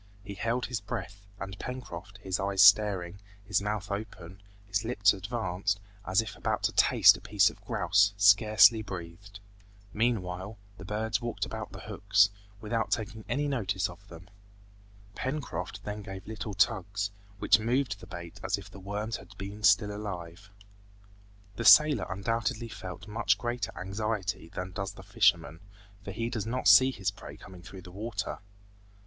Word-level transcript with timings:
He 0.23 0.33
held 0.33 0.65
his 0.65 0.81
breath, 0.81 1.27
and 1.39 1.59
Pencroft, 1.59 2.17
his 2.23 2.39
eyes 2.39 2.63
staring, 2.63 3.19
his 3.45 3.61
mouth 3.61 3.91
open, 3.91 4.41
his 4.65 4.83
lips 4.83 5.13
advanced, 5.13 5.79
as 6.07 6.23
if 6.23 6.35
about 6.35 6.63
to 6.63 6.71
taste 6.71 7.17
a 7.17 7.21
piece 7.21 7.51
of 7.51 7.63
grouse, 7.63 8.15
scarcely 8.17 8.81
breathed. 8.81 9.39
Meanwhile, 9.93 10.57
the 10.79 10.85
birds 10.85 11.21
walked 11.21 11.45
about 11.45 11.71
the 11.71 11.81
hooks, 11.81 12.31
without 12.59 12.89
taking 12.89 13.25
any 13.29 13.47
notice 13.47 13.89
of 13.91 14.07
them. 14.07 14.27
Pencroft 15.13 15.83
then 15.83 16.01
gave 16.01 16.25
little 16.25 16.55
tugs 16.55 17.11
which 17.37 17.59
moved 17.59 17.99
the 17.99 18.07
bait 18.07 18.39
as 18.43 18.57
if 18.57 18.71
the 18.71 18.79
worms 18.79 19.17
had 19.17 19.37
been 19.37 19.61
still 19.61 19.95
alive. 19.95 20.49
The 21.57 21.63
sailor 21.63 22.07
undoubtedly 22.09 22.69
felt 22.69 23.07
much 23.07 23.37
greater 23.37 23.71
anxiety 23.79 24.49
than 24.49 24.71
does 24.71 24.93
the 24.93 25.03
fisherman, 25.03 25.59
for 26.03 26.09
he 26.09 26.31
does 26.31 26.47
not 26.47 26.67
see 26.67 26.89
his 26.89 27.11
prey 27.11 27.37
coming 27.37 27.61
through 27.61 27.83
the 27.83 27.91
water. 27.91 28.39